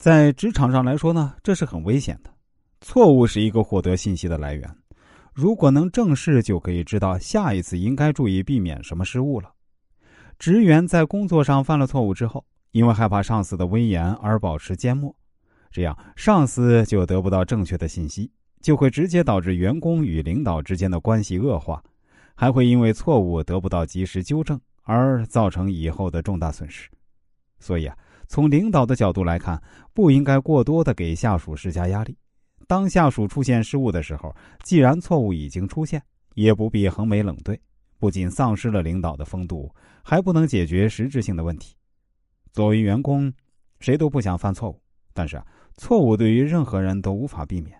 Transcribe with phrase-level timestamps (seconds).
[0.00, 2.30] 在职场上来说呢，这是很危险的。
[2.80, 4.76] 错误是一个获得信息的来源，
[5.34, 9.52] 如果能正视，就可以知道下一次应该注意避免什么失误了。
[10.38, 15.14] 职员在工作上犯了错误之后，因为害怕上司的威严而保持缄默，
[15.70, 18.32] 这样上司就得不到正确的信息，
[18.62, 21.84] 就会直接导致员工与领导之间的关系恶化，
[22.34, 26.88] 还会因为错误得不到及时纠正而造成以后的重大损失。
[27.58, 27.94] 所以啊，
[28.30, 29.60] 从领导的角度来看，
[29.92, 32.16] 不应该过多的给下属施加压力。
[32.68, 36.00] 当下属出现失误的时候，既然错误已经出现，
[36.36, 37.60] 也不必横眉冷对，
[37.98, 39.74] 不仅丧失了领导的风度，
[40.04, 41.74] 还不能解决实质性的问题。
[42.52, 43.32] 作为员工，
[43.80, 44.80] 谁都不想犯错误，
[45.12, 45.42] 但是，
[45.74, 47.76] 错误对于任何人都无法避免。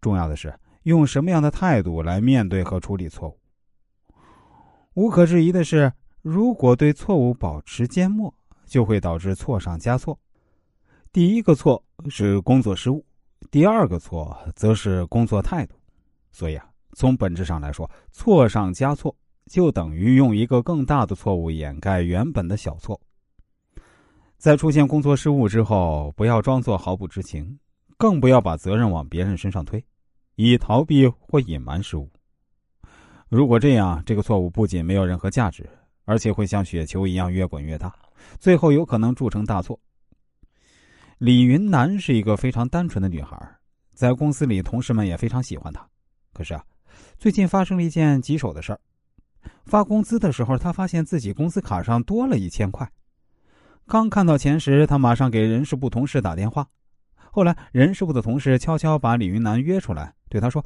[0.00, 3.38] 重要的是用什么样的态度来面对和处理错误。
[4.94, 8.34] 无可置疑的是，如果对错误保持缄默，
[8.72, 10.18] 就会导致错上加错。
[11.12, 13.04] 第一个错是工作失误。
[13.50, 15.74] 第二个错则是工作态度，
[16.30, 19.14] 所以啊，从本质上来说，错上加错
[19.44, 22.98] 就等于用一个更大的错误掩盖原本的小错。
[24.38, 27.58] 在出现工作失误之后，不要装作毫不知情，
[27.98, 29.84] 更不要把责任往别人身上推，
[30.36, 32.08] 以逃避或隐瞒失误。
[33.28, 35.68] 如果这样，这个错误不仅没有任何价值，
[36.06, 37.94] 而且会像雪球一样越滚越大，
[38.38, 39.78] 最后有可能铸成大错。
[41.18, 43.36] 李云南是一个非常单纯的女孩，
[43.94, 45.88] 在公司里，同事们也非常喜欢她。
[46.32, 46.64] 可是啊，
[47.18, 48.80] 最近发生了一件棘手的事儿。
[49.64, 52.90] 发工资的时候，她发现自己工资卡上多了一千块。
[53.86, 56.66] 刚看到钱时，她马上给人事部同事打电话。
[57.30, 60.64] 后来，人事部的同事悄悄把李云南约出来，对她说：“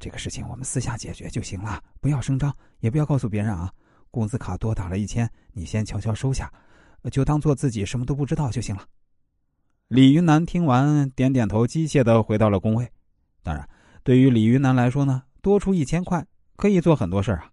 [0.00, 3.70] 这个事情我们私下解决就行了，不要声张，也不要告诉别人啊。
[4.10, 6.50] 工资卡多打了一千，你先悄悄收下，
[7.10, 8.82] 就当做自己什么都不知道就行了。”
[9.88, 12.86] 李云南听完，点点头，机械的回到了工位。
[13.42, 13.66] 当然，
[14.02, 17.50] 对于李云南来说呢，多出一千块可以做很多事儿啊，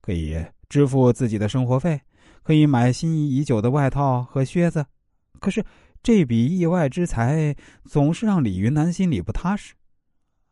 [0.00, 0.36] 可以
[0.68, 2.00] 支付自己的生活费，
[2.42, 4.84] 可以买心仪已久的外套和靴子。
[5.38, 5.64] 可是，
[6.02, 7.54] 这笔意外之财
[7.84, 9.74] 总是让李云南心里不踏实。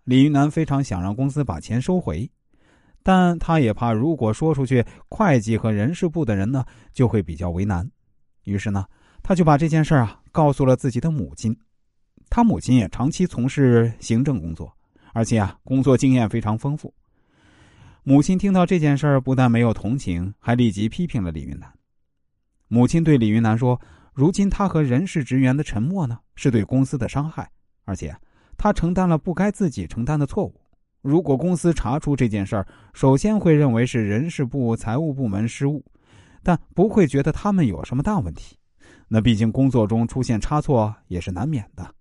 [0.05, 2.31] 李云南非常想让公司把钱收回，
[3.03, 7.91] 但他也怕如果说出去，会计和人事部的人呢就会比较为难。
[8.49, 8.85] 于是呢。
[9.21, 11.55] 他就把这件事啊告诉了自己的母亲，
[12.31, 14.73] 他母亲也长期从事行政工作，
[15.13, 16.95] 而且啊工作经验非常丰富。
[18.05, 21.71] 母亲听到这件事儿，不但没有同情，还立即批评了李云南。
[22.69, 23.79] 母亲对李云南说
[24.15, 27.51] ：“如今他和人事职员的沉默呢，是对公司的伤害，
[27.85, 28.17] 而且
[28.57, 30.55] 他承担了不该自己承担的错误。
[31.03, 35.85] 如果公司查出这件事儿，首先会认为是人事部财务部门失误，
[36.49, 38.57] 但不会觉得他们有什么大问题。”
[39.07, 41.95] 那毕竟工作中出现差错也是难免的。